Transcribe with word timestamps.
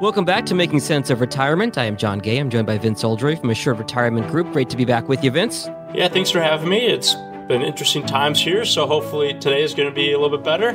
Welcome 0.00 0.24
back 0.24 0.46
to 0.46 0.54
Making 0.54 0.80
Sense 0.80 1.10
of 1.10 1.20
Retirement. 1.20 1.76
I 1.76 1.84
am 1.84 1.94
John 1.94 2.20
Gay. 2.20 2.38
I'm 2.38 2.48
joined 2.48 2.66
by 2.66 2.78
Vince 2.78 3.04
Oldroyd 3.04 3.38
from 3.38 3.50
Assured 3.50 3.78
Retirement 3.78 4.28
Group. 4.28 4.50
Great 4.50 4.70
to 4.70 4.76
be 4.78 4.86
back 4.86 5.10
with 5.10 5.22
you, 5.22 5.30
Vince. 5.30 5.68
Yeah, 5.92 6.08
thanks 6.08 6.30
for 6.30 6.40
having 6.40 6.70
me. 6.70 6.86
It's 6.86 7.14
been 7.48 7.60
interesting 7.60 8.06
times 8.06 8.40
here, 8.40 8.64
so 8.64 8.86
hopefully 8.86 9.34
today 9.34 9.62
is 9.62 9.74
going 9.74 9.90
to 9.90 9.94
be 9.94 10.12
a 10.12 10.18
little 10.18 10.38
bit 10.38 10.42
better. 10.42 10.70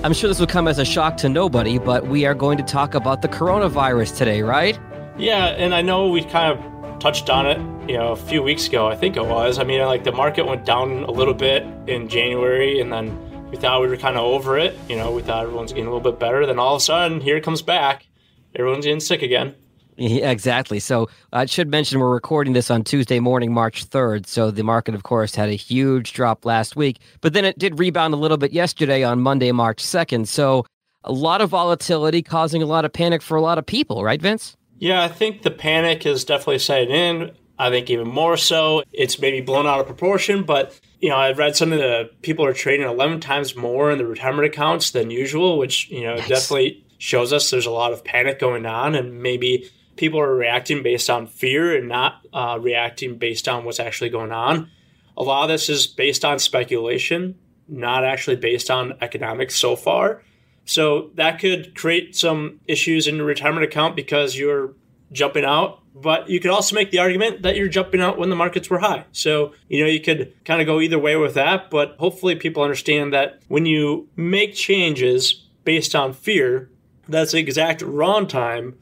I'm 0.02 0.14
sure 0.14 0.26
this 0.26 0.40
will 0.40 0.46
come 0.46 0.68
as 0.68 0.78
a 0.78 0.86
shock 0.86 1.18
to 1.18 1.28
nobody, 1.28 1.78
but 1.78 2.06
we 2.06 2.24
are 2.24 2.32
going 2.32 2.56
to 2.56 2.64
talk 2.64 2.94
about 2.94 3.20
the 3.20 3.28
coronavirus 3.28 4.16
today, 4.16 4.40
right? 4.40 4.80
Yeah, 5.18 5.48
and 5.48 5.74
I 5.74 5.82
know 5.82 6.08
we 6.08 6.24
kind 6.24 6.58
of 6.58 6.98
touched 6.98 7.28
on 7.28 7.46
it, 7.46 7.58
you 7.90 7.98
know, 7.98 8.12
a 8.12 8.16
few 8.16 8.42
weeks 8.42 8.68
ago, 8.68 8.88
I 8.88 8.96
think 8.96 9.18
it 9.18 9.26
was. 9.26 9.58
I 9.58 9.64
mean, 9.64 9.82
like 9.82 10.02
the 10.02 10.12
market 10.12 10.46
went 10.46 10.64
down 10.64 11.04
a 11.04 11.10
little 11.10 11.34
bit 11.34 11.66
in 11.86 12.08
January 12.08 12.80
and 12.80 12.90
then 12.90 13.25
we 13.50 13.56
thought 13.56 13.80
we 13.80 13.88
were 13.88 13.96
kind 13.96 14.16
of 14.16 14.24
over 14.24 14.58
it. 14.58 14.76
You 14.88 14.96
know, 14.96 15.12
we 15.12 15.22
thought 15.22 15.44
everyone's 15.44 15.72
getting 15.72 15.86
a 15.86 15.90
little 15.90 16.12
bit 16.12 16.18
better. 16.18 16.46
Then 16.46 16.58
all 16.58 16.74
of 16.74 16.82
a 16.82 16.84
sudden, 16.84 17.20
here 17.20 17.36
it 17.36 17.44
comes 17.44 17.62
back. 17.62 18.06
Everyone's 18.54 18.84
getting 18.84 19.00
sick 19.00 19.22
again. 19.22 19.54
Yeah, 19.96 20.30
exactly. 20.30 20.78
So 20.78 21.08
I 21.32 21.46
should 21.46 21.68
mention 21.68 22.00
we're 22.00 22.12
recording 22.12 22.52
this 22.52 22.70
on 22.70 22.84
Tuesday 22.84 23.18
morning, 23.18 23.52
March 23.54 23.88
3rd. 23.88 24.26
So 24.26 24.50
the 24.50 24.62
market, 24.62 24.94
of 24.94 25.04
course, 25.04 25.34
had 25.34 25.48
a 25.48 25.54
huge 25.54 26.12
drop 26.12 26.44
last 26.44 26.76
week, 26.76 26.98
but 27.22 27.32
then 27.32 27.44
it 27.44 27.58
did 27.58 27.78
rebound 27.78 28.12
a 28.12 28.18
little 28.18 28.36
bit 28.36 28.52
yesterday 28.52 29.04
on 29.04 29.20
Monday, 29.20 29.52
March 29.52 29.82
2nd. 29.82 30.26
So 30.26 30.66
a 31.04 31.12
lot 31.12 31.40
of 31.40 31.48
volatility 31.48 32.22
causing 32.22 32.62
a 32.62 32.66
lot 32.66 32.84
of 32.84 32.92
panic 32.92 33.22
for 33.22 33.36
a 33.36 33.40
lot 33.40 33.56
of 33.56 33.64
people, 33.64 34.04
right, 34.04 34.20
Vince? 34.20 34.56
Yeah, 34.78 35.02
I 35.02 35.08
think 35.08 35.42
the 35.42 35.50
panic 35.50 36.04
is 36.04 36.24
definitely 36.24 36.58
setting 36.58 36.90
in. 36.90 37.30
I 37.58 37.70
think 37.70 37.88
even 37.88 38.08
more 38.08 38.36
so, 38.36 38.82
it's 38.92 39.18
maybe 39.18 39.40
blown 39.40 39.66
out 39.66 39.80
of 39.80 39.86
proportion, 39.86 40.42
but 40.42 40.78
you 41.00 41.08
know, 41.08 41.16
I've 41.16 41.38
read 41.38 41.56
some 41.56 41.72
of 41.72 41.78
the 41.78 42.10
people 42.22 42.44
are 42.44 42.52
trading 42.52 42.86
11 42.86 43.20
times 43.20 43.54
more 43.54 43.90
in 43.90 43.98
the 43.98 44.06
retirement 44.06 44.46
accounts 44.46 44.90
than 44.90 45.10
usual, 45.10 45.58
which, 45.58 45.90
you 45.90 46.04
know, 46.04 46.16
nice. 46.16 46.28
definitely 46.28 46.84
shows 46.98 47.32
us 47.32 47.50
there's 47.50 47.66
a 47.66 47.70
lot 47.70 47.92
of 47.92 48.04
panic 48.04 48.38
going 48.38 48.64
on 48.64 48.94
and 48.94 49.20
maybe 49.20 49.68
people 49.96 50.20
are 50.20 50.34
reacting 50.34 50.82
based 50.82 51.10
on 51.10 51.26
fear 51.26 51.76
and 51.76 51.88
not 51.88 52.26
uh, 52.32 52.58
reacting 52.60 53.18
based 53.18 53.48
on 53.48 53.64
what's 53.64 53.80
actually 53.80 54.10
going 54.10 54.32
on. 54.32 54.70
A 55.16 55.22
lot 55.22 55.44
of 55.44 55.48
this 55.48 55.68
is 55.68 55.86
based 55.86 56.24
on 56.24 56.38
speculation, 56.38 57.36
not 57.68 58.04
actually 58.04 58.36
based 58.36 58.70
on 58.70 58.94
economics 59.00 59.56
so 59.56 59.76
far. 59.76 60.22
So 60.64 61.10
that 61.14 61.38
could 61.38 61.74
create 61.74 62.16
some 62.16 62.60
issues 62.66 63.06
in 63.06 63.16
your 63.16 63.26
retirement 63.26 63.64
account 63.64 63.96
because 63.96 64.36
you're 64.36 64.74
jumping 65.12 65.44
out 65.44 65.80
but 65.98 66.28
you 66.28 66.40
could 66.40 66.50
also 66.50 66.74
make 66.74 66.90
the 66.90 66.98
argument 66.98 67.40
that 67.40 67.56
you're 67.56 67.68
jumping 67.68 68.02
out 68.02 68.18
when 68.18 68.28
the 68.28 68.36
markets 68.36 68.68
were 68.68 68.80
high. 68.80 69.06
So, 69.12 69.54
you 69.68 69.82
know, 69.82 69.88
you 69.88 70.00
could 70.00 70.34
kind 70.44 70.60
of 70.60 70.66
go 70.66 70.78
either 70.78 70.98
way 70.98 71.16
with 71.16 71.32
that, 71.34 71.70
but 71.70 71.96
hopefully 71.98 72.34
people 72.36 72.62
understand 72.62 73.14
that 73.14 73.40
when 73.48 73.64
you 73.64 74.06
make 74.14 74.54
changes 74.54 75.46
based 75.64 75.94
on 75.94 76.12
fear, 76.12 76.68
that's 77.08 77.32
the 77.32 77.38
exact 77.38 77.80
wrong 77.80 78.26
time 78.26 78.76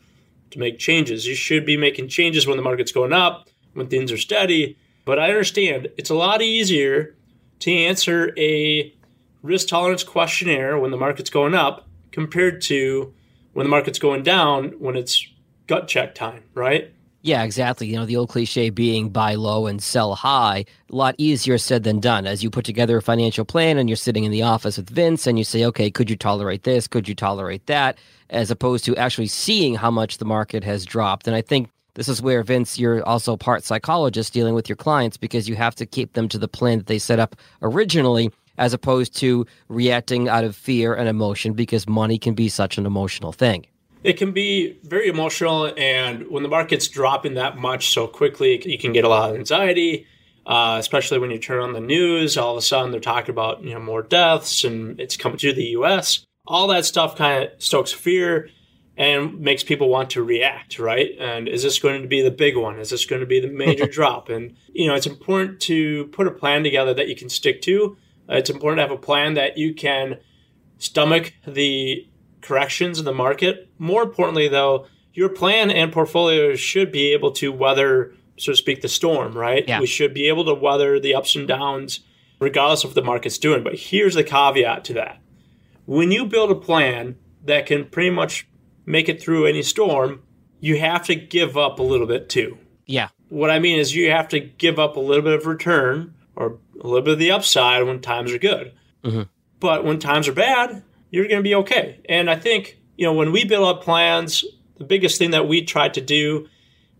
to 0.50 0.58
make 0.58 0.80
changes. 0.80 1.24
You 1.24 1.36
should 1.36 1.64
be 1.64 1.76
making 1.76 2.08
changes 2.08 2.48
when 2.48 2.56
the 2.56 2.64
market's 2.64 2.90
going 2.90 3.12
up, 3.12 3.48
when 3.74 3.86
things 3.86 4.10
are 4.10 4.18
steady. 4.18 4.76
But 5.04 5.20
I 5.20 5.28
understand 5.28 5.88
it's 5.96 6.10
a 6.10 6.16
lot 6.16 6.42
easier 6.42 7.14
to 7.60 7.72
answer 7.72 8.34
a 8.36 8.92
risk 9.40 9.68
tolerance 9.68 10.02
questionnaire 10.02 10.78
when 10.80 10.90
the 10.90 10.96
market's 10.96 11.30
going 11.30 11.54
up 11.54 11.86
compared 12.10 12.60
to 12.62 13.14
when 13.52 13.64
the 13.64 13.70
market's 13.70 14.00
going 14.00 14.24
down 14.24 14.70
when 14.80 14.96
it's 14.96 15.28
gut 15.68 15.86
check 15.86 16.16
time, 16.16 16.42
right? 16.54 16.90
Yeah, 17.24 17.42
exactly. 17.42 17.86
You 17.86 17.96
know, 17.96 18.04
the 18.04 18.18
old 18.18 18.28
cliche 18.28 18.68
being 18.68 19.08
buy 19.08 19.36
low 19.36 19.66
and 19.66 19.82
sell 19.82 20.14
high, 20.14 20.66
a 20.90 20.94
lot 20.94 21.14
easier 21.16 21.56
said 21.56 21.82
than 21.82 21.98
done. 21.98 22.26
As 22.26 22.44
you 22.44 22.50
put 22.50 22.66
together 22.66 22.98
a 22.98 23.02
financial 23.02 23.46
plan 23.46 23.78
and 23.78 23.88
you're 23.88 23.96
sitting 23.96 24.24
in 24.24 24.30
the 24.30 24.42
office 24.42 24.76
with 24.76 24.90
Vince 24.90 25.26
and 25.26 25.38
you 25.38 25.44
say, 25.44 25.64
okay, 25.64 25.90
could 25.90 26.10
you 26.10 26.16
tolerate 26.16 26.64
this? 26.64 26.86
Could 26.86 27.08
you 27.08 27.14
tolerate 27.14 27.64
that? 27.64 27.96
As 28.28 28.50
opposed 28.50 28.84
to 28.84 28.96
actually 28.96 29.28
seeing 29.28 29.74
how 29.74 29.90
much 29.90 30.18
the 30.18 30.26
market 30.26 30.64
has 30.64 30.84
dropped. 30.84 31.26
And 31.26 31.34
I 31.34 31.40
think 31.40 31.70
this 31.94 32.10
is 32.10 32.20
where, 32.20 32.42
Vince, 32.42 32.78
you're 32.78 33.02
also 33.08 33.38
part 33.38 33.64
psychologist 33.64 34.34
dealing 34.34 34.52
with 34.52 34.68
your 34.68 34.76
clients 34.76 35.16
because 35.16 35.48
you 35.48 35.56
have 35.56 35.74
to 35.76 35.86
keep 35.86 36.12
them 36.12 36.28
to 36.28 36.36
the 36.36 36.46
plan 36.46 36.76
that 36.76 36.88
they 36.88 36.98
set 36.98 37.20
up 37.20 37.36
originally 37.62 38.30
as 38.58 38.74
opposed 38.74 39.16
to 39.16 39.46
reacting 39.70 40.28
out 40.28 40.44
of 40.44 40.54
fear 40.54 40.92
and 40.92 41.08
emotion 41.08 41.54
because 41.54 41.88
money 41.88 42.18
can 42.18 42.34
be 42.34 42.50
such 42.50 42.76
an 42.76 42.84
emotional 42.84 43.32
thing 43.32 43.64
it 44.04 44.18
can 44.18 44.32
be 44.32 44.78
very 44.84 45.08
emotional. 45.08 45.72
And 45.76 46.28
when 46.28 46.42
the 46.42 46.48
market's 46.48 46.86
dropping 46.88 47.34
that 47.34 47.56
much 47.56 47.92
so 47.92 48.06
quickly, 48.06 48.62
you 48.70 48.78
can 48.78 48.92
get 48.92 49.04
a 49.04 49.08
lot 49.08 49.30
of 49.30 49.36
anxiety. 49.36 50.06
Uh, 50.46 50.76
especially 50.78 51.18
when 51.18 51.30
you 51.30 51.38
turn 51.38 51.62
on 51.62 51.72
the 51.72 51.80
news, 51.80 52.36
all 52.36 52.52
of 52.52 52.58
a 52.58 52.62
sudden 52.62 52.90
they're 52.90 53.00
talking 53.00 53.30
about 53.30 53.64
you 53.64 53.72
know 53.72 53.80
more 53.80 54.02
deaths 54.02 54.62
and 54.62 55.00
it's 55.00 55.16
coming 55.16 55.38
to 55.38 55.54
the 55.54 55.64
U.S. 55.68 56.26
All 56.46 56.68
that 56.68 56.84
stuff 56.84 57.16
kind 57.16 57.44
of 57.44 57.62
stokes 57.62 57.92
fear 57.92 58.50
and 58.94 59.40
makes 59.40 59.64
people 59.64 59.88
want 59.88 60.10
to 60.10 60.22
react, 60.22 60.78
right? 60.78 61.12
And 61.18 61.48
is 61.48 61.62
this 61.62 61.78
going 61.78 62.02
to 62.02 62.08
be 62.08 62.20
the 62.20 62.30
big 62.30 62.58
one? 62.58 62.78
Is 62.78 62.90
this 62.90 63.06
going 63.06 63.20
to 63.20 63.26
be 63.26 63.40
the 63.40 63.48
major 63.48 63.86
drop? 63.90 64.28
And 64.28 64.54
you 64.70 64.86
know, 64.86 64.94
it's 64.94 65.06
important 65.06 65.60
to 65.60 66.08
put 66.08 66.26
a 66.26 66.30
plan 66.30 66.62
together 66.62 66.92
that 66.92 67.08
you 67.08 67.16
can 67.16 67.30
stick 67.30 67.62
to. 67.62 67.96
It's 68.28 68.50
important 68.50 68.78
to 68.78 68.82
have 68.82 68.90
a 68.90 69.00
plan 69.00 69.32
that 69.34 69.56
you 69.56 69.72
can 69.72 70.18
stomach 70.76 71.32
the 71.46 72.06
corrections 72.44 72.98
in 72.98 73.04
the 73.04 73.12
market. 73.12 73.68
More 73.78 74.02
importantly, 74.02 74.48
though, 74.48 74.86
your 75.12 75.28
plan 75.28 75.70
and 75.70 75.92
portfolio 75.92 76.54
should 76.54 76.92
be 76.92 77.12
able 77.12 77.32
to 77.32 77.50
weather, 77.50 78.14
so 78.36 78.52
to 78.52 78.56
speak, 78.56 78.82
the 78.82 78.88
storm, 78.88 79.36
right? 79.36 79.64
Yeah. 79.66 79.80
We 79.80 79.86
should 79.86 80.14
be 80.14 80.28
able 80.28 80.44
to 80.44 80.54
weather 80.54 81.00
the 81.00 81.14
ups 81.14 81.34
and 81.34 81.48
downs 81.48 82.00
regardless 82.40 82.84
of 82.84 82.90
what 82.90 82.94
the 82.94 83.02
market's 83.02 83.38
doing. 83.38 83.64
But 83.64 83.74
here's 83.74 84.14
the 84.14 84.24
caveat 84.24 84.84
to 84.84 84.92
that. 84.94 85.20
When 85.86 86.12
you 86.12 86.26
build 86.26 86.50
a 86.50 86.54
plan 86.54 87.16
that 87.44 87.66
can 87.66 87.86
pretty 87.86 88.10
much 88.10 88.46
make 88.86 89.08
it 89.08 89.20
through 89.20 89.46
any 89.46 89.62
storm, 89.62 90.22
you 90.60 90.78
have 90.78 91.04
to 91.06 91.14
give 91.14 91.56
up 91.56 91.78
a 91.78 91.82
little 91.82 92.06
bit 92.06 92.28
too. 92.28 92.58
Yeah. 92.86 93.08
What 93.28 93.50
I 93.50 93.58
mean 93.58 93.78
is 93.78 93.94
you 93.94 94.10
have 94.10 94.28
to 94.28 94.40
give 94.40 94.78
up 94.78 94.96
a 94.96 95.00
little 95.00 95.22
bit 95.22 95.34
of 95.34 95.46
return 95.46 96.14
or 96.36 96.58
a 96.80 96.86
little 96.86 97.02
bit 97.02 97.14
of 97.14 97.18
the 97.18 97.30
upside 97.30 97.86
when 97.86 98.00
times 98.00 98.32
are 98.32 98.38
good. 98.38 98.72
Mm-hmm. 99.02 99.22
But 99.60 99.84
when 99.84 99.98
times 99.98 100.28
are 100.28 100.32
bad, 100.32 100.82
you're 101.14 101.28
going 101.28 101.38
to 101.38 101.44
be 101.44 101.54
okay. 101.54 102.00
And 102.08 102.28
I 102.28 102.34
think, 102.34 102.76
you 102.96 103.06
know, 103.06 103.12
when 103.12 103.30
we 103.30 103.44
build 103.44 103.68
up 103.68 103.84
plans, 103.84 104.44
the 104.78 104.84
biggest 104.84 105.16
thing 105.16 105.30
that 105.30 105.46
we 105.46 105.62
try 105.62 105.88
to 105.88 106.00
do 106.00 106.48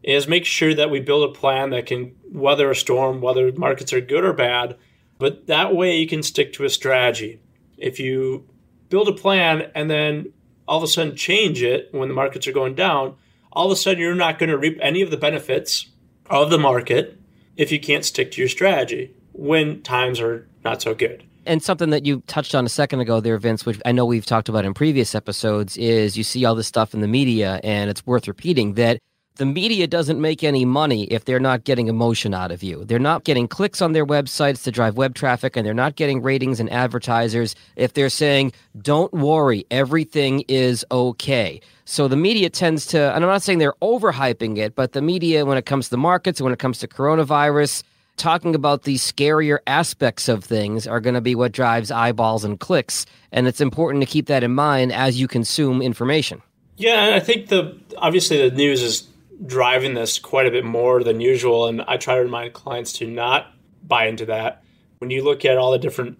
is 0.04 0.28
make 0.28 0.44
sure 0.44 0.72
that 0.72 0.88
we 0.88 1.00
build 1.00 1.28
a 1.28 1.32
plan 1.32 1.70
that 1.70 1.86
can 1.86 2.14
weather 2.30 2.70
a 2.70 2.76
storm, 2.76 3.20
whether 3.20 3.50
markets 3.52 3.92
are 3.92 4.00
good 4.00 4.24
or 4.24 4.32
bad. 4.32 4.76
But 5.18 5.48
that 5.48 5.74
way 5.74 5.96
you 5.96 6.06
can 6.06 6.22
stick 6.22 6.52
to 6.52 6.64
a 6.64 6.70
strategy. 6.70 7.40
If 7.76 7.98
you 7.98 8.48
build 8.88 9.08
a 9.08 9.12
plan 9.12 9.72
and 9.74 9.90
then 9.90 10.32
all 10.68 10.78
of 10.78 10.84
a 10.84 10.86
sudden 10.86 11.16
change 11.16 11.60
it 11.60 11.88
when 11.90 12.08
the 12.08 12.14
markets 12.14 12.46
are 12.46 12.52
going 12.52 12.76
down, 12.76 13.16
all 13.52 13.66
of 13.66 13.72
a 13.72 13.76
sudden 13.76 13.98
you're 13.98 14.14
not 14.14 14.38
going 14.38 14.50
to 14.50 14.56
reap 14.56 14.78
any 14.80 15.02
of 15.02 15.10
the 15.10 15.16
benefits 15.16 15.86
of 16.30 16.50
the 16.50 16.58
market 16.58 17.18
if 17.56 17.72
you 17.72 17.80
can't 17.80 18.04
stick 18.04 18.30
to 18.30 18.40
your 18.40 18.48
strategy 18.48 19.12
when 19.32 19.82
times 19.82 20.20
are 20.20 20.46
not 20.64 20.80
so 20.80 20.94
good. 20.94 21.24
And 21.46 21.62
something 21.62 21.90
that 21.90 22.06
you 22.06 22.22
touched 22.26 22.54
on 22.54 22.64
a 22.64 22.68
second 22.68 23.00
ago 23.00 23.20
there, 23.20 23.36
Vince, 23.38 23.66
which 23.66 23.80
I 23.84 23.92
know 23.92 24.04
we've 24.04 24.26
talked 24.26 24.48
about 24.48 24.64
in 24.64 24.74
previous 24.74 25.14
episodes, 25.14 25.76
is 25.76 26.16
you 26.16 26.24
see 26.24 26.44
all 26.44 26.54
this 26.54 26.66
stuff 26.66 26.94
in 26.94 27.00
the 27.00 27.08
media, 27.08 27.60
and 27.62 27.90
it's 27.90 28.06
worth 28.06 28.26
repeating 28.28 28.74
that 28.74 28.98
the 29.36 29.46
media 29.46 29.88
doesn't 29.88 30.20
make 30.20 30.44
any 30.44 30.64
money 30.64 31.04
if 31.04 31.24
they're 31.24 31.40
not 31.40 31.64
getting 31.64 31.88
emotion 31.88 32.32
out 32.34 32.52
of 32.52 32.62
you. 32.62 32.84
They're 32.84 33.00
not 33.00 33.24
getting 33.24 33.48
clicks 33.48 33.82
on 33.82 33.92
their 33.92 34.06
websites 34.06 34.62
to 34.62 34.70
drive 34.70 34.96
web 34.96 35.16
traffic, 35.16 35.56
and 35.56 35.66
they're 35.66 35.74
not 35.74 35.96
getting 35.96 36.22
ratings 36.22 36.60
and 36.60 36.70
advertisers 36.70 37.56
if 37.74 37.94
they're 37.94 38.10
saying, 38.10 38.52
don't 38.80 39.12
worry, 39.12 39.66
everything 39.72 40.44
is 40.46 40.84
okay. 40.92 41.60
So 41.84 42.06
the 42.06 42.16
media 42.16 42.48
tends 42.48 42.86
to, 42.86 43.12
and 43.12 43.24
I'm 43.24 43.30
not 43.30 43.42
saying 43.42 43.58
they're 43.58 43.74
overhyping 43.82 44.56
it, 44.56 44.76
but 44.76 44.92
the 44.92 45.02
media, 45.02 45.44
when 45.44 45.58
it 45.58 45.66
comes 45.66 45.86
to 45.86 45.90
the 45.90 45.98
markets, 45.98 46.40
when 46.40 46.52
it 46.52 46.60
comes 46.60 46.78
to 46.78 46.86
coronavirus, 46.86 47.82
talking 48.16 48.54
about 48.54 48.82
the 48.82 48.96
scarier 48.96 49.58
aspects 49.66 50.28
of 50.28 50.44
things 50.44 50.86
are 50.86 51.00
going 51.00 51.14
to 51.14 51.20
be 51.20 51.34
what 51.34 51.52
drives 51.52 51.90
eyeballs 51.90 52.44
and 52.44 52.58
clicks. 52.60 53.06
And 53.32 53.46
it's 53.46 53.60
important 53.60 54.02
to 54.02 54.10
keep 54.10 54.26
that 54.26 54.44
in 54.44 54.54
mind 54.54 54.92
as 54.92 55.20
you 55.20 55.28
consume 55.28 55.82
information. 55.82 56.42
Yeah, 56.76 57.04
and 57.04 57.14
I 57.14 57.20
think 57.20 57.48
the 57.48 57.78
obviously 57.98 58.48
the 58.48 58.54
news 58.54 58.82
is 58.82 59.08
driving 59.46 59.94
this 59.94 60.18
quite 60.18 60.46
a 60.46 60.50
bit 60.50 60.64
more 60.64 61.02
than 61.02 61.20
usual. 61.20 61.66
And 61.66 61.82
I 61.82 61.96
try 61.96 62.16
to 62.16 62.22
remind 62.22 62.52
clients 62.52 62.92
to 62.94 63.06
not 63.06 63.52
buy 63.82 64.06
into 64.06 64.26
that. 64.26 64.62
When 64.98 65.10
you 65.10 65.22
look 65.22 65.44
at 65.44 65.58
all 65.58 65.72
the 65.72 65.78
different 65.78 66.18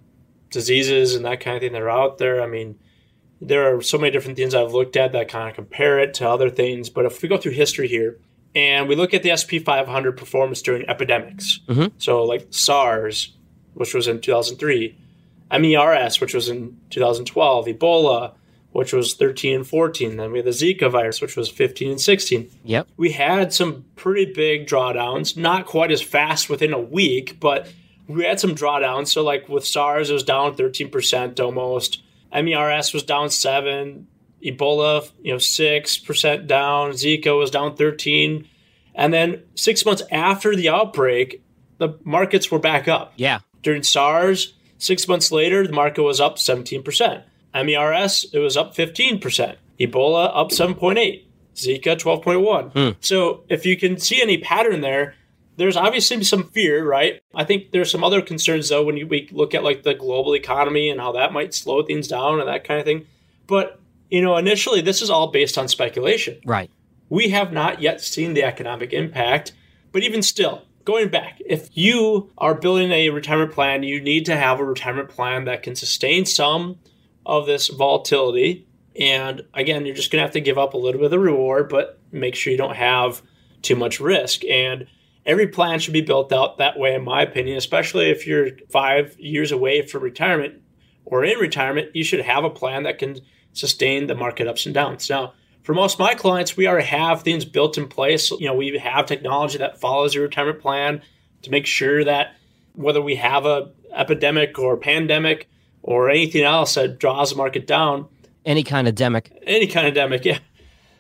diseases 0.51 1.15
and 1.15 1.25
that 1.25 1.41
kind 1.41 1.57
of 1.57 1.61
thing 1.63 1.73
that 1.73 1.83
are 1.83 1.91
out 1.91 2.19
there, 2.19 2.43
I 2.43 2.47
mean, 2.47 2.79
there 3.41 3.75
are 3.75 3.83
so 3.83 3.99
many 3.99 4.11
different 4.11 4.37
things 4.37 4.55
I've 4.55 4.73
looked 4.73 4.97
at 4.97 5.13
that 5.13 5.29
kind 5.29 5.49
of 5.49 5.55
compare 5.55 5.99
it 5.99 6.15
to 6.15 6.29
other 6.29 6.51
things. 6.51 6.91
But 6.91 7.05
if 7.05 7.23
we 7.23 7.29
go 7.29 7.37
through 7.37 7.53
history 7.53 7.89
here, 7.89 8.19
and 8.55 8.89
we 8.89 8.95
look 8.95 9.15
at 9.15 9.23
the 9.23 9.37
SP 9.37 9.59
500 9.65 10.17
performance 10.17 10.63
during 10.63 10.89
epidemics. 10.89 11.61
Mm-hmm. 11.69 11.97
So, 11.99 12.25
like 12.25 12.47
SARS, 12.51 13.33
which 13.75 13.95
was 13.95 14.07
in 14.07 14.21
2003, 14.21 14.97
MERS, 15.51 16.21
which 16.21 16.35
was 16.35 16.49
in 16.49 16.79
2012, 16.91 17.67
Ebola, 17.67 18.35
which 18.73 18.93
was 18.93 19.15
13 19.15 19.55
and 19.57 19.67
14. 19.67 20.17
Then 20.17 20.33
we 20.33 20.39
had 20.39 20.47
the 20.47 20.51
Zika 20.51 20.91
virus, 20.91 21.21
which 21.21 21.37
was 21.37 21.49
15 21.49 21.91
and 21.93 22.01
16. 22.01 22.51
Yep. 22.65 22.89
We 22.97 23.13
had 23.13 23.53
some 23.53 23.85
pretty 23.97 24.33
big 24.33 24.67
drawdowns, 24.67 25.37
not 25.37 25.67
quite 25.67 25.91
as 25.91 26.03
fast 26.03 26.49
within 26.49 26.73
a 26.73 26.81
week, 26.81 27.39
but 27.41 27.71
we 28.09 28.25
had 28.25 28.41
some 28.41 28.55
drawdowns. 28.55 29.09
So, 29.09 29.23
like 29.23 29.49
with 29.49 29.67
SARS, 29.67 30.11
it 30.11 30.15
was 30.15 30.25
down 30.25 30.57
13% 30.57 31.41
almost. 31.41 32.03
MERS 32.33 32.93
was 32.93 33.05
down 33.05 33.31
7 33.31 34.09
Ebola, 34.45 35.11
you 35.23 35.33
know, 35.33 35.39
6% 35.39 36.47
down, 36.47 36.91
Zika 36.91 37.39
was 37.39 37.51
down 37.51 37.77
13. 37.77 38.47
And 38.95 39.13
then 39.13 39.43
6 39.55 39.85
months 39.85 40.03
after 40.11 40.55
the 40.55 40.69
outbreak, 40.69 41.43
the 41.79 41.99
markets 42.05 42.51
were 42.51 42.59
back 42.59 42.87
up. 42.87 43.13
Yeah. 43.17 43.41
During 43.63 43.83
SARS, 43.83 44.55
6 44.79 45.09
months 45.09 45.33
later, 45.33 45.67
the 45.67 45.73
market 45.73 46.03
was 46.03 46.21
up 46.21 46.37
17%. 46.37 47.23
MERS, 47.55 48.27
it 48.33 48.39
was 48.39 48.57
up 48.57 48.75
15%. 48.75 49.57
Ebola 49.81 50.31
up 50.35 50.51
7.8. 50.51 51.25
Zika 51.55 51.97
12.1. 51.97 52.73
Hmm. 52.73 52.99
So 53.01 53.45
if 53.49 53.65
you 53.65 53.77
can 53.77 53.99
see 53.99 54.21
any 54.21 54.39
pattern 54.39 54.81
there, 54.81 55.15
there's 55.57 55.77
obviously 55.77 56.23
some 56.25 56.49
fear, 56.51 56.85
right? 56.85 57.23
I 57.33 57.45
think 57.45 57.71
there's 57.71 57.91
some 57.91 58.03
other 58.03 58.21
concerns 58.21 58.69
though 58.69 58.83
when 58.83 58.97
you, 58.97 59.07
we 59.07 59.29
look 59.31 59.55
at 59.55 59.63
like 59.63 59.85
the 59.85 59.95
global 59.95 60.35
economy 60.35 60.91
and 60.91 61.01
how 61.01 61.13
that 61.13 61.33
might 61.33 61.55
slow 61.55 61.83
things 61.83 62.09
down 62.09 62.41
and 62.41 62.49
that 62.49 62.65
kind 62.65 62.81
of 62.81 62.87
thing. 62.87 63.07
But 63.47 63.79
you 64.15 64.23
know, 64.23 64.37
initially 64.37 64.81
this 64.81 65.03
is 65.03 65.11
all 65.11 65.33
based 65.33 65.59
on 65.59 65.67
speculation. 65.67 66.39
Right. 66.47 66.71
We 67.09 67.31
have 67.31 67.53
not 67.53 67.83
yet 67.83 68.01
seen 68.01 68.35
the 68.35 68.45
economic 68.45 68.93
impact, 68.93 69.53
but 69.91 70.05
even 70.05 70.23
still, 70.23 70.63
going 70.85 71.09
back, 71.09 71.41
if 71.45 71.69
you 71.77 72.31
are 72.39 72.55
building 72.55 72.93
a 72.93 73.11
retirement 73.11 73.51
plan, 73.51 73.83
you 73.83 74.01
need 74.01 74.25
to 74.27 74.37
have 74.37 74.61
a 74.61 74.65
retirement 74.65 75.09
plan 75.09 75.47
that 75.47 75.65
can 75.65 75.75
sustain 75.75 76.27
some 76.27 76.79
of 77.27 77.47
this 77.47 77.67
volatility. 77.67 78.69
And 79.01 79.43
again, 79.53 79.85
you're 79.85 79.97
just 79.97 80.13
going 80.13 80.23
to 80.23 80.27
have 80.27 80.35
to 80.35 80.41
give 80.41 80.59
up 80.59 80.75
a 80.75 80.79
little 80.79 81.01
bit 81.01 81.07
of 81.07 81.11
the 81.11 81.19
reward, 81.19 81.69
but 81.69 81.99
make 82.13 82.37
sure 82.37 82.53
you 82.53 82.57
don't 82.57 82.77
have 82.77 83.21
too 83.63 83.75
much 83.75 83.99
risk. 83.99 84.45
And 84.45 84.87
every 85.27 85.49
plan 85.49 85.81
should 85.81 85.93
be 85.93 86.03
built 86.03 86.33
out 86.33 86.59
that 86.59 86.79
way, 86.79 86.95
in 86.95 87.03
my 87.03 87.23
opinion, 87.23 87.57
especially 87.57 88.11
if 88.11 88.29
you're 88.29 88.51
five 88.71 89.19
years 89.19 89.51
away 89.51 89.83
from 89.83 90.05
retirement 90.05 90.63
or 91.05 91.25
in 91.25 91.37
retirement, 91.39 91.97
you 91.97 92.05
should 92.05 92.21
have 92.21 92.45
a 92.45 92.51
plan 92.51 92.85
that 92.85 93.01
can 93.01 93.19
sustain 93.55 94.07
the 94.07 94.15
market 94.15 94.47
ups 94.47 94.67
and 94.67 94.75
downs. 94.75 95.09
Now, 95.09 95.33
for 95.63 95.73
most 95.73 95.95
of 95.95 96.01
my 96.01 96.15
clients, 96.15 96.57
we 96.57 96.69
already 96.69 96.87
have 96.87 97.23
things 97.23 97.47
built 97.47 97.79
in 97.79 97.89
place. 97.89 98.31
You 98.31 98.47
know, 98.47 98.55
we 98.55 98.77
have 98.77 99.07
technology 99.07 99.57
that 99.59 99.81
follows 99.81 100.15
your 100.15 100.25
retirement 100.25 100.61
plan 100.61 101.01
to 101.43 101.51
make 101.51 101.65
sure 101.67 102.05
that 102.05 102.35
whether 102.75 103.01
we 103.01 103.15
have 103.17 103.47
a 103.47 103.71
epidemic 103.93 104.59
or 104.59 104.77
pandemic 104.77 105.49
or 105.83 106.11
anything 106.11 106.43
else 106.43 106.75
that 106.75 106.99
draws 106.99 107.31
the 107.31 107.37
market 107.37 107.67
down, 107.67 108.07
Any 108.45 108.63
kind 108.63 108.87
of 108.89 108.95
demic. 108.95 109.31
any 109.47 109.67
kind 109.67 109.87
of 109.87 109.95
demic, 109.95 110.25
yeah, 110.25 110.39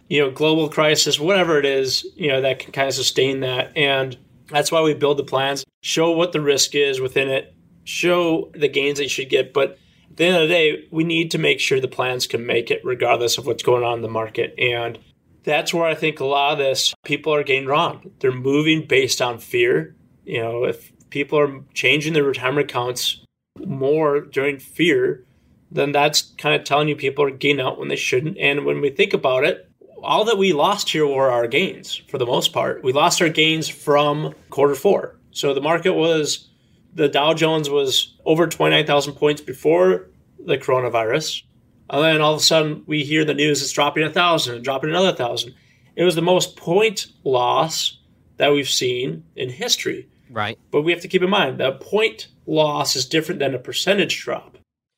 you 0.09 0.21
know, 0.23 0.31
global 0.31 0.69
crisis, 0.69 1.19
whatever 1.21 1.59
it 1.59 1.67
is, 1.67 2.07
you 2.17 2.29
know, 2.29 2.41
that 2.41 2.59
can 2.61 2.73
kind 2.73 2.89
of 2.89 2.95
sustain 2.95 3.41
that. 3.41 3.77
And 3.77 4.17
that's 4.49 4.71
why 4.71 4.81
we 4.83 4.95
build 4.95 5.17
the 5.19 5.25
plans, 5.25 5.65
show 5.83 6.12
what 6.12 6.33
the 6.33 6.41
risk 6.41 6.75
is 6.75 7.00
within 7.00 7.29
it, 7.29 7.55
show 7.85 8.50
the 8.55 8.69
gains 8.69 8.99
that 8.99 9.05
you 9.05 9.09
should 9.11 9.29
get. 9.31 9.53
But 9.53 9.79
at 10.14 10.19
the 10.19 10.25
end 10.26 10.37
of 10.37 10.43
the 10.43 10.55
day, 10.55 10.88
we 10.93 11.02
need 11.02 11.32
to 11.32 11.38
make 11.38 11.58
sure 11.58 11.81
the 11.81 11.88
plans 11.88 12.28
can 12.28 12.46
make 12.46 12.70
it 12.70 12.81
regardless 12.84 13.37
of 13.37 13.46
what's 13.46 13.64
going 13.64 13.82
on 13.82 13.96
in 13.96 14.02
the 14.02 14.08
market. 14.08 14.55
And 14.56 14.96
that's 15.43 15.75
where 15.75 15.87
I 15.87 15.96
think 15.96 16.20
a 16.20 16.25
lot 16.25 16.52
of 16.52 16.58
this 16.58 16.94
people 17.05 17.34
are 17.34 17.43
getting 17.43 17.66
wrong. 17.66 18.12
They're 18.20 18.31
moving 18.31 18.87
based 18.87 19.20
on 19.20 19.40
fear. 19.40 19.96
You 20.25 20.40
know, 20.40 20.64
if 20.64 20.93
people 21.11 21.37
are 21.40 21.62
changing 21.75 22.12
their 22.12 22.22
retirement 22.22 22.70
accounts 22.70 23.25
more 23.66 24.20
during 24.20 24.61
fear, 24.61 25.25
then 25.72 25.90
that's 25.90 26.22
kind 26.38 26.55
of 26.55 26.64
telling 26.64 26.87
you 26.87 26.94
people 26.94 27.25
are 27.25 27.31
getting 27.31 27.61
out 27.61 27.81
when 27.81 27.88
they 27.88 27.96
shouldn't. 27.96 28.38
And 28.38 28.64
when 28.64 28.81
we 28.81 28.90
think 28.90 29.14
about 29.14 29.43
it, 29.43 29.69
all 30.00 30.25
that 30.26 30.38
we 30.38 30.52
lost 30.52 30.90
here 30.90 31.08
were 31.08 31.32
our 31.32 31.49
gains 31.49 31.96
for 32.08 32.19
the 32.19 32.26
most 32.26 32.52
part. 32.52 32.84
We 32.84 32.93
lost 32.93 33.20
our 33.20 33.28
gains 33.28 33.69
from 33.69 34.32
quarter 34.50 34.76
four. 34.76 35.16
So 35.32 35.55
the 35.55 35.61
market 35.61 35.94
was, 35.94 36.50
the 36.94 37.08
Dow 37.08 37.35
Jones 37.35 37.69
was 37.69 38.14
over 38.25 38.46
29,000 38.46 39.14
points 39.14 39.41
before 39.41 40.08
the 40.38 40.58
coronavirus. 40.58 41.43
And 41.91 42.02
then 42.02 42.20
all 42.20 42.35
of 42.35 42.41
a 42.41 42.43
sudden 42.43 42.85
we 42.87 43.05
hear 43.05 43.25
the 43.25 43.35
news 43.35 43.62
it's 43.62 43.73
dropping 43.73 44.05
a 44.05 44.11
thousand 44.11 44.56
and 44.56 44.64
dropping 44.64 44.91
another 44.91 45.12
thousand. 45.12 45.55
It 45.96 46.05
was 46.05 46.14
the 46.14 46.23
most 46.23 46.56
point 46.56 47.06
loss 47.25 47.99
that 48.37 48.52
we've 48.52 48.69
seen 48.69 49.25
in 49.37 49.49
history. 49.49 50.08
Right. 50.31 50.58
But 50.70 50.82
we 50.82 50.93
have 50.93 51.02
to 51.02 51.08
keep 51.08 51.23
in 51.23 51.31
mind 51.31 51.58
that 51.58 51.81
point 51.81 52.29
loss 52.46 52.97
is 52.97 53.06
different 53.06 53.38
than 53.38 53.55
a 53.55 53.58
percentage 53.58 54.20
drop. 54.23 54.54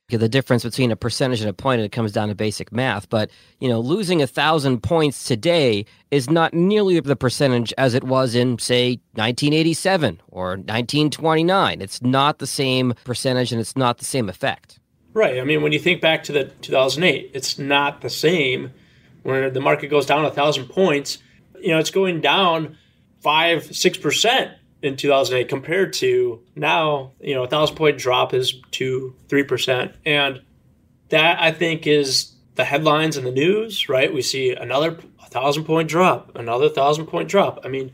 The 0.08 0.28
difference 0.28 0.62
between 0.62 0.92
a 0.92 0.96
percentage 0.96 1.40
and 1.40 1.50
a 1.50 1.52
point, 1.52 1.80
it 1.80 1.90
comes 1.90 2.12
down 2.12 2.28
to 2.28 2.36
basic 2.36 2.70
math. 2.70 3.08
But, 3.08 3.28
you 3.58 3.68
know, 3.68 3.80
losing 3.80 4.22
a 4.22 4.26
thousand 4.28 4.84
points 4.84 5.24
today 5.24 5.84
is 6.12 6.30
not 6.30 6.54
nearly 6.54 7.00
the 7.00 7.16
percentage 7.16 7.74
as 7.76 7.92
it 7.92 8.04
was 8.04 8.36
in, 8.36 8.56
say, 8.60 9.00
1987 9.14 10.20
or 10.28 10.50
1929. 10.50 11.80
It's 11.82 12.00
not 12.02 12.38
the 12.38 12.46
same 12.46 12.94
percentage 13.02 13.50
and 13.50 13.60
it's 13.60 13.76
not 13.76 13.98
the 13.98 14.04
same 14.04 14.28
effect. 14.28 14.78
Right. 15.12 15.40
I 15.40 15.44
mean, 15.44 15.62
when 15.62 15.72
you 15.72 15.80
think 15.80 16.00
back 16.00 16.22
to 16.24 16.32
the 16.32 16.44
2008, 16.44 17.32
it's 17.34 17.58
not 17.58 18.00
the 18.02 18.10
same. 18.10 18.72
Where 19.24 19.50
the 19.50 19.60
market 19.60 19.88
goes 19.88 20.06
down 20.06 20.24
a 20.24 20.30
thousand 20.30 20.66
points, 20.66 21.18
you 21.60 21.70
know, 21.70 21.80
it's 21.80 21.90
going 21.90 22.20
down 22.20 22.76
five, 23.22 23.74
six 23.74 23.98
percent 23.98 24.52
in 24.82 24.96
2008 24.96 25.48
compared 25.48 25.92
to 25.94 26.42
now. 26.54 27.12
You 27.20 27.34
know, 27.34 27.44
a 27.44 27.48
thousand 27.48 27.76
point 27.76 27.98
drop 27.98 28.34
is 28.34 28.54
two, 28.70 29.14
three 29.28 29.44
percent, 29.44 29.94
and 30.04 30.42
that 31.08 31.40
I 31.40 31.52
think 31.52 31.86
is 31.86 32.32
the 32.54 32.64
headlines 32.64 33.16
in 33.16 33.24
the 33.24 33.32
news. 33.32 33.88
Right. 33.88 34.12
We 34.12 34.22
see 34.22 34.52
another 34.52 34.98
thousand 35.28 35.64
point 35.64 35.88
drop, 35.88 36.36
another 36.36 36.68
thousand 36.68 37.06
point 37.06 37.28
drop. 37.28 37.60
I 37.64 37.68
mean, 37.68 37.92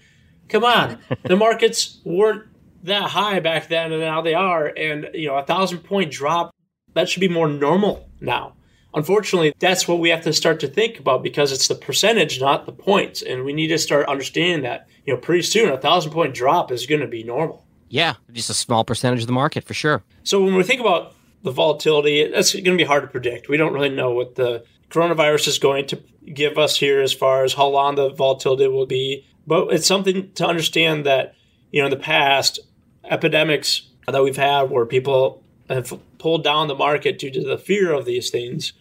come 0.49 0.64
on, 0.64 0.99
the 1.25 1.37
markets 1.37 2.00
weren't 2.05 2.44
that 2.84 3.11
high 3.11 3.40
back 3.40 3.69
then, 3.69 3.93
and 3.93 4.00
now 4.00 4.23
they 4.23 4.34
are, 4.34 4.67
and 4.67 5.08
you 5.14 5.29
know, 5.29 5.37
a 5.37 5.44
thousand 5.44 5.79
point 5.79 6.11
drop 6.11 6.52
that 6.94 7.08
should 7.08 7.20
be 7.20 7.29
more 7.29 7.49
normal 7.49 8.08
now. 8.20 8.55
Unfortunately, 8.94 9.55
that's 9.58 9.88
what 9.88 10.00
we 10.00 10.11
have 10.11 10.23
to 10.23 10.32
start 10.32 10.61
to 10.61 10.69
think 10.69 10.99
about 10.99 11.23
because 11.23 11.50
it's 11.50 11.69
the 11.69 11.75
percentage, 11.75 12.40
not 12.40 12.67
the 12.67 12.73
points. 12.73 13.23
And 13.23 13.44
we 13.44 13.55
need 13.55 13.69
to 13.69 13.79
start 13.79 14.06
understanding 14.06 14.62
that, 14.64 14.87
you 15.04 15.14
know, 15.14 15.20
pretty 15.20 15.43
soon 15.43 15.70
a 15.70 15.78
thousand 15.78 16.12
point 16.12 16.34
drop 16.34 16.70
is 16.70 16.87
going 16.87 17.00
to 17.00 17.06
be 17.06 17.22
normal. 17.22 17.64
Yeah, 17.88 18.14
just 18.32 18.50
a 18.50 18.54
small 18.54 18.84
percentage 18.84 19.20
of 19.20 19.26
the 19.26 19.32
market 19.32 19.64
for 19.64 19.75
sure. 19.75 20.02
So 20.25 20.43
when 20.43 20.54
we 20.54 20.62
think 20.62 20.81
about 20.81 21.14
the 21.43 21.50
volatility, 21.50 22.26
that's 22.28 22.52
going 22.52 22.64
to 22.64 22.76
be 22.76 22.84
hard 22.84 23.02
to 23.02 23.08
predict. 23.08 23.49
We 23.49 23.56
don't 23.56 23.72
really 23.72 23.90
know 23.90 24.12
what 24.12 24.37
the 24.37 24.64
coronavirus 24.90 25.49
is 25.49 25.58
going 25.58 25.87
to 25.88 26.02
give 26.32 26.56
us 26.56 26.76
here 26.76 27.00
as 27.00 27.12
far 27.12 27.44
as 27.44 27.54
how 27.54 27.66
long 27.66 27.96
the 27.96 28.10
volatility 28.10 28.69
will 28.69 28.87
be. 28.87 29.26
But 29.46 29.72
it's 29.72 29.87
something 29.87 30.32
to 30.32 30.46
understand 30.46 31.05
that, 31.05 31.34
you 31.70 31.81
know, 31.81 31.87
in 31.87 31.90
the 31.90 31.96
past, 31.96 32.60
epidemics 33.05 33.88
that 34.06 34.22
we've 34.22 34.37
had 34.37 34.70
where 34.70 34.87
people 34.87 35.43
have 35.69 35.93
pulled 36.19 36.44
down 36.44 36.69
the 36.69 36.75
market 36.75 37.19
due 37.19 37.31
to 37.31 37.43
the 37.43 37.58
fear 37.58 37.93
of 37.93 38.05
these 38.05 38.31
things, 38.31 38.72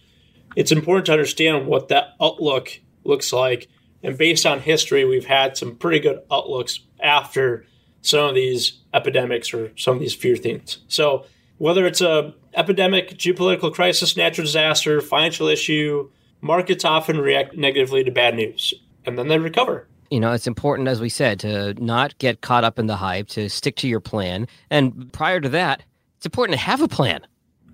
it's 0.54 0.72
important 0.72 1.06
to 1.06 1.12
understand 1.12 1.66
what 1.66 1.88
that 1.88 2.14
outlook 2.20 2.80
looks 3.04 3.32
like. 3.32 3.68
And 4.02 4.18
based 4.18 4.46
on 4.46 4.60
history, 4.60 5.04
we've 5.04 5.26
had 5.26 5.56
some 5.56 5.76
pretty 5.76 6.00
good 6.00 6.20
outlooks 6.30 6.80
after 7.00 7.66
some 8.02 8.28
of 8.28 8.34
these 8.34 8.80
epidemics 8.92 9.54
or 9.54 9.72
some 9.76 9.94
of 9.94 10.00
these 10.00 10.14
fear 10.14 10.36
things. 10.36 10.78
So 10.88 11.24
whether 11.58 11.86
it's 11.86 12.00
a 12.00 12.34
epidemic, 12.54 13.10
geopolitical 13.10 13.72
crisis, 13.72 14.16
natural 14.16 14.44
disaster, 14.44 15.00
financial 15.00 15.46
issue, 15.46 16.10
markets 16.40 16.84
often 16.84 17.18
react 17.18 17.56
negatively 17.56 18.02
to 18.04 18.10
bad 18.10 18.34
news 18.34 18.74
and 19.06 19.16
then 19.18 19.28
they 19.28 19.38
recover. 19.38 19.86
You 20.10 20.20
know, 20.20 20.32
it's 20.32 20.46
important, 20.46 20.88
as 20.88 21.00
we 21.00 21.08
said, 21.08 21.40
to 21.40 21.72
not 21.82 22.18
get 22.18 22.42
caught 22.42 22.64
up 22.64 22.78
in 22.78 22.86
the 22.86 22.96
hype, 22.96 23.28
to 23.28 23.48
stick 23.48 23.76
to 23.76 23.88
your 23.88 24.00
plan. 24.00 24.46
And 24.68 25.10
prior 25.12 25.40
to 25.40 25.48
that, 25.50 25.84
it's 26.18 26.26
important 26.26 26.58
to 26.58 26.64
have 26.64 26.82
a 26.82 26.88
plan. 26.88 27.26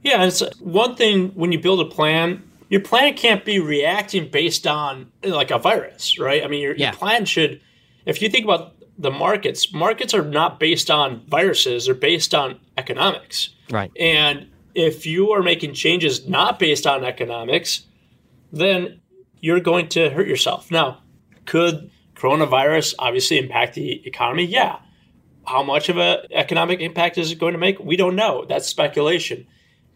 Yeah, 0.04 0.25
it's 0.25 0.40
one 0.61 0.94
thing 0.94 1.30
when 1.30 1.50
you 1.50 1.58
build 1.58 1.80
a 1.80 1.85
plan, 1.85 2.48
your 2.68 2.80
plan 2.80 3.14
can't 3.14 3.44
be 3.44 3.58
reacting 3.58 4.28
based 4.30 4.66
on 4.66 5.10
like 5.22 5.50
a 5.50 5.58
virus, 5.58 6.18
right? 6.18 6.44
I 6.44 6.48
mean, 6.48 6.60
your, 6.60 6.75
Yeah. 6.76 6.87
your 6.87 6.94
plan 6.96 7.25
should, 7.25 7.60
if 8.06 8.20
you 8.22 8.28
think 8.28 8.44
about 8.44 8.75
the 8.98 9.10
markets, 9.10 9.72
markets 9.72 10.12
are 10.12 10.25
not 10.25 10.58
based 10.60 10.90
on 10.90 11.22
viruses, 11.28 11.87
they're 11.87 11.94
based 11.94 12.34
on 12.34 12.58
economics. 12.76 13.50
Right. 13.70 13.90
And 13.98 14.48
if 14.75 15.06
you 15.06 15.30
are 15.32 15.42
making 15.42 15.75
changes 15.75 16.28
not 16.28 16.58
based 16.58 16.87
on 16.87 17.04
economics, 17.04 17.84
then 18.52 19.00
you're 19.40 19.60
going 19.60 19.88
to 19.88 20.10
hurt 20.10 20.26
yourself. 20.26 20.70
Now, 20.70 20.98
could 21.46 21.90
coronavirus 22.16 22.94
obviously 22.98 23.38
impact 23.38 23.75
the 23.75 24.06
economy? 24.06 24.44
Yeah. 24.44 24.80
How 25.46 25.62
much 25.62 25.88
of 25.88 25.96
an 25.96 26.18
economic 26.32 26.80
impact 26.80 27.16
is 27.16 27.32
it 27.32 27.38
going 27.38 27.52
to 27.52 27.58
make? 27.58 27.78
We 27.78 27.96
don't 27.96 28.16
know. 28.16 28.44
That's 28.46 28.66
speculation. 28.68 29.46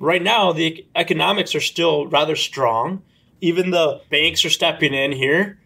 Right 0.02 0.20
now, 0.20 0.52
the 0.52 0.84
economics 0.96 1.54
are 1.54 1.60
still 1.60 2.08
rather 2.08 2.34
strong. 2.34 3.04
Even 3.40 3.70
the 3.70 4.00
banks 4.10 4.44
are 4.44 4.50
stepping 4.50 4.94
in 4.94 5.12
here 5.12 5.60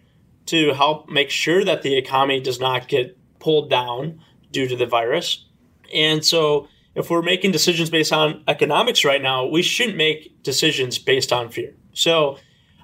to 0.45 0.75
help 0.75 1.09
make 1.09 1.31
sure 1.31 1.64
that 1.64 1.81
the 1.81 1.97
economy 1.97 2.40
does 2.40 2.61
not 2.61 2.87
get 2.87 3.16
pulled 3.38 3.71
down 3.71 4.21
due 4.52 4.69
to 4.69 4.76
the 4.76 4.85
virus. 4.85 5.47
And 5.95 6.23
so, 6.23 6.69
if 6.95 7.09
we're 7.09 7.23
making 7.23 7.52
decisions 7.52 7.88
based 7.88 8.12
on 8.12 8.45
economics 8.47 9.07
right 9.07 9.23
now, 9.23 9.47
we 9.47 9.62
shouldn't 9.62 9.97
make 9.97 10.43
decisions 10.43 10.99
based 10.99 11.33
on 11.33 11.49
fear. 11.49 11.73
So, 11.95 12.37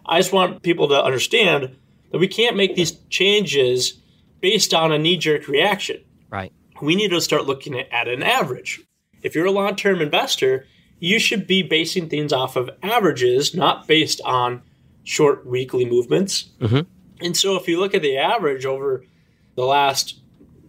I 0.07 0.21
just 0.21 0.33
want 0.33 0.63
people 0.63 0.89
to 0.89 1.05
understand 1.05 1.77
that 2.13 2.19
we 2.19 2.29
can't 2.29 2.57
make 2.57 2.77
these 2.77 2.93
changes 3.11 4.01
based 4.41 4.73
on 4.73 4.91
a 4.91 4.99
knee 4.99 5.19
jerk 5.19 5.49
reaction. 5.49 6.03
Right. 6.31 6.51
We 6.81 6.97
need 6.97 7.11
to 7.11 7.21
start 7.21 7.45
looking 7.45 7.79
at 7.79 8.09
an 8.09 8.23
average. 8.23 8.81
If 9.23 9.35
you're 9.35 9.45
a 9.45 9.51
long 9.51 9.77
term 9.77 10.01
investor, 10.01 10.67
you 11.03 11.19
should 11.19 11.49
be 11.49 11.65
basing 11.65 12.09
things 12.09 12.33
off 12.33 12.55
of 12.55 12.71
averages, 12.81 13.57
not 13.57 13.89
based 13.89 14.21
on 14.25 14.63
short 15.03 15.45
weekly 15.45 15.85
movements. 15.85 16.51
Mhm. 16.61 16.87
And 17.21 17.37
so 17.37 17.57
if 17.57 17.67
you 17.67 17.81
look 17.81 17.93
at 17.93 18.03
the 18.03 18.17
average 18.17 18.65
over 18.65 19.05
the 19.57 19.65
last 19.65 20.21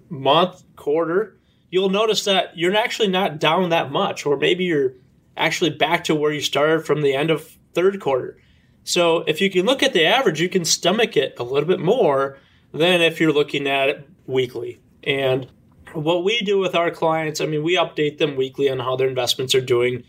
month, 0.10 0.64
quarter, 0.76 1.38
you'll 1.70 1.92
notice 1.92 2.24
that 2.24 2.58
you're 2.58 2.76
actually 2.76 3.10
not 3.10 3.40
down 3.40 3.70
that 3.70 3.92
much, 3.92 4.26
or 4.26 4.36
maybe 4.36 4.64
you're 4.64 4.96
actually 5.38 5.70
back 5.70 6.04
to 6.06 6.16
where 6.16 6.32
you 6.32 6.42
started 6.42 6.84
from 6.84 7.04
the 7.04 7.14
end 7.14 7.30
of 7.30 7.56
third 7.76 8.00
quarter. 8.00 8.36
So 8.84 9.24
if 9.28 9.40
you 9.40 9.52
can 9.52 9.68
look 9.68 9.84
at 9.84 9.94
the 9.94 10.04
average, 10.04 10.42
you 10.42 10.50
can 10.50 10.66
stomach 10.66 11.16
it 11.16 11.36
a 11.38 11.44
little 11.44 11.70
bit 11.70 11.80
more 11.80 12.40
than 12.74 13.02
if 13.02 13.22
you're 13.22 13.32
looking 13.32 13.68
at 13.68 13.90
it 13.90 14.10
weekly. 14.26 14.80
And 15.04 15.46
what 15.94 16.24
we 16.24 16.40
do 16.42 16.58
with 16.58 16.74
our 16.74 16.90
clients, 16.90 17.40
I 17.40 17.46
mean, 17.46 17.62
we 17.62 17.76
update 17.76 18.18
them 18.18 18.36
weekly 18.36 18.68
on 18.68 18.80
how 18.80 18.96
their 18.96 19.08
investments 19.08 19.54
are 19.54 19.62
doing. 19.62 20.04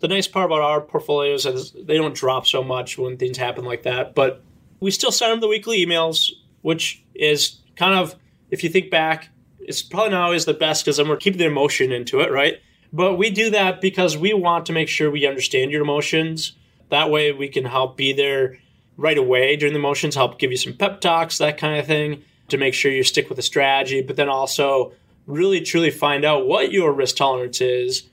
The 0.00 0.08
nice 0.08 0.28
part 0.28 0.46
about 0.46 0.60
our 0.60 0.80
portfolios 0.80 1.44
is 1.44 1.72
they 1.72 1.96
don't 1.96 2.14
drop 2.14 2.46
so 2.46 2.62
much 2.62 2.96
when 2.96 3.16
things 3.16 3.36
happen 3.36 3.64
like 3.64 3.82
that, 3.82 4.14
but 4.14 4.42
we 4.80 4.90
still 4.90 5.10
send 5.10 5.32
them 5.32 5.40
the 5.40 5.48
weekly 5.48 5.84
emails, 5.84 6.30
which 6.62 7.02
is 7.14 7.58
kind 7.76 7.94
of, 7.94 8.14
if 8.50 8.62
you 8.62 8.70
think 8.70 8.90
back, 8.90 9.30
it's 9.60 9.82
probably 9.82 10.10
not 10.10 10.22
always 10.22 10.44
the 10.44 10.54
best 10.54 10.84
because 10.84 10.96
then 10.96 11.08
we're 11.08 11.16
keeping 11.16 11.38
the 11.38 11.46
emotion 11.46 11.92
into 11.92 12.20
it, 12.20 12.30
right? 12.30 12.60
But 12.92 13.16
we 13.16 13.30
do 13.30 13.50
that 13.50 13.80
because 13.80 14.16
we 14.16 14.32
want 14.32 14.66
to 14.66 14.72
make 14.72 14.88
sure 14.88 15.10
we 15.10 15.26
understand 15.26 15.70
your 15.70 15.82
emotions. 15.82 16.52
That 16.90 17.10
way 17.10 17.32
we 17.32 17.48
can 17.48 17.64
help 17.64 17.96
be 17.96 18.12
there 18.12 18.58
right 18.96 19.18
away 19.18 19.56
during 19.56 19.74
the 19.74 19.78
emotions, 19.78 20.14
help 20.14 20.38
give 20.38 20.50
you 20.50 20.56
some 20.56 20.72
pep 20.72 21.00
talks, 21.00 21.38
that 21.38 21.58
kind 21.58 21.78
of 21.78 21.86
thing, 21.86 22.22
to 22.48 22.56
make 22.56 22.74
sure 22.74 22.90
you 22.90 23.04
stick 23.04 23.28
with 23.28 23.36
the 23.36 23.42
strategy, 23.42 24.00
but 24.00 24.16
then 24.16 24.28
also 24.28 24.92
really 25.26 25.60
truly 25.60 25.90
find 25.90 26.24
out 26.24 26.46
what 26.46 26.72
your 26.72 26.92
risk 26.92 27.16
tolerance 27.16 27.60
is 27.60 28.04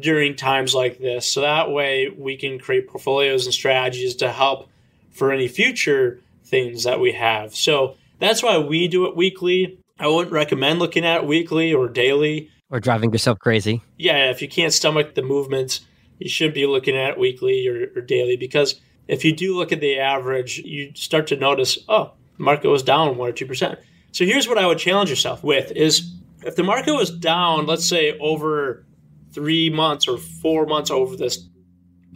during 0.00 0.36
times 0.36 0.74
like 0.74 0.98
this. 0.98 1.30
So 1.30 1.42
that 1.42 1.70
way 1.70 2.08
we 2.08 2.36
can 2.36 2.58
create 2.58 2.88
portfolios 2.88 3.44
and 3.46 3.54
strategies 3.54 4.16
to 4.16 4.32
help 4.32 4.68
for 5.10 5.32
any 5.32 5.48
future 5.48 6.20
things 6.44 6.84
that 6.84 7.00
we 7.00 7.12
have. 7.12 7.54
So 7.54 7.96
that's 8.18 8.42
why 8.42 8.58
we 8.58 8.88
do 8.88 9.06
it 9.06 9.16
weekly. 9.16 9.78
I 9.98 10.08
wouldn't 10.08 10.32
recommend 10.32 10.78
looking 10.78 11.04
at 11.04 11.22
it 11.22 11.26
weekly 11.26 11.72
or 11.72 11.88
daily. 11.88 12.50
Or 12.70 12.80
driving 12.80 13.12
yourself 13.12 13.38
crazy. 13.38 13.82
Yeah, 13.96 14.30
if 14.30 14.42
you 14.42 14.48
can't 14.48 14.72
stomach 14.72 15.14
the 15.14 15.22
movements, 15.22 15.80
you 16.18 16.28
should 16.28 16.54
be 16.54 16.66
looking 16.66 16.96
at 16.96 17.10
it 17.10 17.18
weekly 17.18 17.68
or, 17.68 17.90
or 17.96 18.02
daily 18.02 18.36
because 18.36 18.80
if 19.06 19.24
you 19.24 19.34
do 19.34 19.56
look 19.56 19.70
at 19.70 19.80
the 19.80 19.98
average, 19.98 20.58
you 20.58 20.92
start 20.94 21.26
to 21.28 21.36
notice, 21.36 21.78
oh, 21.88 22.12
the 22.36 22.42
market 22.42 22.68
was 22.68 22.82
down 22.82 23.16
one 23.16 23.28
or 23.28 23.32
two 23.32 23.46
percent. 23.46 23.78
So 24.12 24.24
here's 24.24 24.48
what 24.48 24.58
I 24.58 24.66
would 24.66 24.78
challenge 24.78 25.10
yourself 25.10 25.44
with 25.44 25.70
is 25.72 26.12
if 26.44 26.56
the 26.56 26.62
market 26.62 26.92
was 26.92 27.10
down, 27.10 27.66
let's 27.66 27.88
say 27.88 28.16
over 28.18 28.84
three 29.34 29.70
months 29.70 30.06
or 30.08 30.16
four 30.16 30.66
months 30.66 30.90
over 30.90 31.16
this 31.16 31.48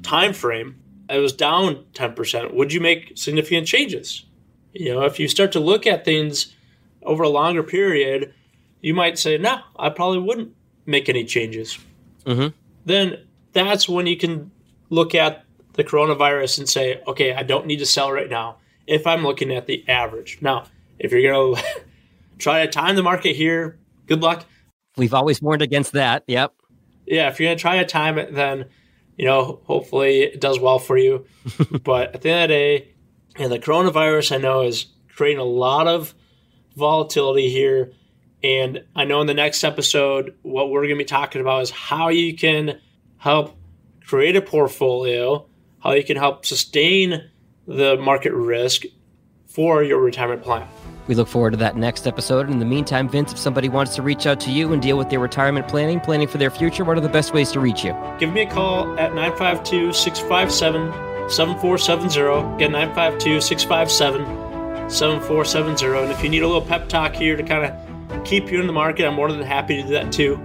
time 0.02 0.32
frame, 0.32 0.76
it 1.10 1.18
was 1.18 1.32
down 1.32 1.84
10%, 1.94 2.54
would 2.54 2.72
you 2.72 2.80
make 2.80 3.12
significant 3.16 3.66
changes? 3.66 4.24
You 4.72 4.94
know, 4.94 5.02
if 5.02 5.18
you 5.18 5.28
start 5.28 5.52
to 5.52 5.60
look 5.60 5.86
at 5.86 6.04
things 6.04 6.54
over 7.02 7.22
a 7.22 7.28
longer 7.28 7.62
period, 7.62 8.34
you 8.80 8.94
might 8.94 9.18
say, 9.18 9.38
no, 9.38 9.60
I 9.78 9.88
probably 9.88 10.20
wouldn't 10.20 10.54
make 10.86 11.08
any 11.08 11.24
changes. 11.24 11.78
Mhm. 12.24 12.52
Then 12.84 13.18
that's 13.52 13.88
when 13.88 14.06
you 14.06 14.16
can 14.16 14.50
look 14.90 15.14
at 15.14 15.44
the 15.74 15.84
coronavirus 15.84 16.58
and 16.58 16.68
say, 16.68 17.00
okay, 17.06 17.32
I 17.32 17.42
don't 17.42 17.66
need 17.66 17.78
to 17.78 17.86
sell 17.86 18.12
right 18.12 18.28
now 18.28 18.56
if 18.86 19.06
I'm 19.06 19.22
looking 19.22 19.52
at 19.52 19.66
the 19.66 19.84
average. 19.88 20.38
Now, 20.40 20.64
if 20.98 21.12
you're 21.12 21.22
going 21.22 21.56
to 21.62 21.62
try 22.38 22.64
to 22.64 22.70
time 22.70 22.96
the 22.96 23.02
market 23.02 23.34
here, 23.34 23.78
good 24.06 24.22
luck. 24.22 24.44
We've 24.96 25.14
always 25.14 25.40
warned 25.40 25.62
against 25.62 25.92
that. 25.92 26.24
Yep. 26.26 26.54
Yeah, 27.10 27.28
if 27.28 27.40
you're 27.40 27.48
going 27.48 27.58
to 27.58 27.60
try 27.60 27.78
to 27.78 27.84
time 27.84 28.18
it, 28.18 28.34
then, 28.34 28.66
you 29.16 29.24
know, 29.24 29.60
hopefully 29.64 30.22
it 30.22 30.40
does 30.40 30.58
well 30.58 30.78
for 30.78 30.96
you. 30.96 31.26
but 31.84 32.14
at 32.14 32.22
the 32.22 32.30
end 32.30 32.42
of 32.42 32.48
the 32.48 32.54
day, 32.54 32.94
and 33.36 33.52
the 33.52 33.58
coronavirus, 33.58 34.34
I 34.34 34.38
know, 34.38 34.62
is 34.62 34.86
creating 35.14 35.40
a 35.40 35.44
lot 35.44 35.86
of 35.86 36.14
volatility 36.76 37.48
here. 37.48 37.92
And 38.42 38.84
I 38.94 39.04
know 39.04 39.20
in 39.20 39.26
the 39.26 39.34
next 39.34 39.64
episode, 39.64 40.36
what 40.42 40.70
we're 40.70 40.82
going 40.82 40.94
to 40.94 40.96
be 40.96 41.04
talking 41.04 41.40
about 41.40 41.62
is 41.62 41.70
how 41.70 42.08
you 42.08 42.36
can 42.36 42.80
help 43.16 43.56
create 44.06 44.36
a 44.36 44.42
portfolio, 44.42 45.46
how 45.80 45.92
you 45.92 46.04
can 46.04 46.16
help 46.16 46.46
sustain 46.46 47.30
the 47.66 47.96
market 47.96 48.32
risk 48.32 48.84
for 49.46 49.82
your 49.82 50.00
retirement 50.00 50.42
plan. 50.42 50.66
We 51.08 51.14
look 51.14 51.26
forward 51.26 51.52
to 51.52 51.56
that 51.56 51.76
next 51.76 52.06
episode. 52.06 52.46
And 52.46 52.52
In 52.52 52.58
the 52.58 52.66
meantime, 52.66 53.08
Vince, 53.08 53.32
if 53.32 53.38
somebody 53.38 53.68
wants 53.68 53.96
to 53.96 54.02
reach 54.02 54.26
out 54.26 54.38
to 54.40 54.50
you 54.50 54.72
and 54.72 54.80
deal 54.80 54.98
with 54.98 55.08
their 55.08 55.18
retirement 55.18 55.66
planning, 55.66 56.00
planning 56.00 56.28
for 56.28 56.36
their 56.38 56.50
future, 56.50 56.84
what 56.84 56.96
are 56.98 57.00
the 57.00 57.08
best 57.08 57.32
ways 57.32 57.50
to 57.52 57.60
reach 57.60 57.82
you? 57.82 57.96
Give 58.20 58.32
me 58.32 58.42
a 58.42 58.50
call 58.50 58.96
at 58.98 59.14
952 59.14 59.92
657 59.94 61.30
7470. 61.30 62.54
Again, 62.56 62.72
952 62.72 63.40
657 63.40 64.90
7470. 64.90 65.98
And 66.04 66.12
if 66.12 66.22
you 66.22 66.28
need 66.28 66.42
a 66.42 66.46
little 66.46 66.62
pep 66.62 66.88
talk 66.88 67.14
here 67.14 67.36
to 67.36 67.42
kind 67.42 67.64
of 67.64 68.24
keep 68.24 68.52
you 68.52 68.60
in 68.60 68.66
the 68.66 68.72
market, 68.72 69.06
I'm 69.06 69.14
more 69.14 69.32
than 69.32 69.42
happy 69.42 69.76
to 69.76 69.82
do 69.82 69.88
that 69.94 70.12
too. 70.12 70.38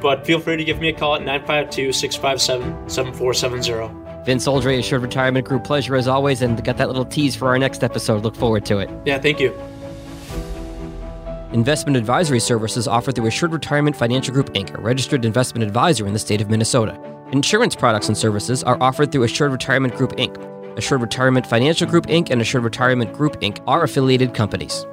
But 0.00 0.26
feel 0.26 0.40
free 0.40 0.56
to 0.56 0.64
give 0.64 0.80
me 0.80 0.88
a 0.88 0.92
call 0.94 1.14
at 1.14 1.22
952 1.22 1.92
657 1.92 2.88
7470. 2.88 4.24
Vince 4.24 4.48
Oldroyd, 4.48 4.78
Assured 4.78 5.02
Retirement 5.02 5.46
Group. 5.46 5.64
Pleasure 5.64 5.96
as 5.96 6.08
always, 6.08 6.40
and 6.40 6.62
got 6.64 6.78
that 6.78 6.88
little 6.88 7.04
tease 7.04 7.36
for 7.36 7.48
our 7.48 7.58
next 7.58 7.84
episode. 7.84 8.22
Look 8.22 8.34
forward 8.34 8.64
to 8.66 8.78
it. 8.78 8.88
Yeah, 9.04 9.18
thank 9.18 9.38
you. 9.38 9.54
Investment 11.54 11.96
advisory 11.96 12.40
services 12.40 12.88
offered 12.88 13.14
through 13.14 13.28
Assured 13.28 13.52
Retirement 13.52 13.94
Financial 13.94 14.34
Group 14.34 14.52
Inc., 14.54 14.76
a 14.76 14.80
registered 14.80 15.24
investment 15.24 15.64
advisor 15.64 16.04
in 16.04 16.12
the 16.12 16.18
state 16.18 16.40
of 16.40 16.50
Minnesota. 16.50 17.00
Insurance 17.30 17.76
products 17.76 18.08
and 18.08 18.18
services 18.18 18.64
are 18.64 18.76
offered 18.82 19.12
through 19.12 19.22
Assured 19.22 19.52
Retirement 19.52 19.94
Group 19.94 20.16
Inc. 20.16 20.36
Assured 20.76 21.00
Retirement 21.00 21.46
Financial 21.46 21.86
Group 21.86 22.06
Inc. 22.06 22.30
and 22.30 22.40
Assured 22.40 22.64
Retirement 22.64 23.12
Group 23.12 23.40
Inc. 23.40 23.62
are 23.68 23.84
affiliated 23.84 24.34
companies. 24.34 24.84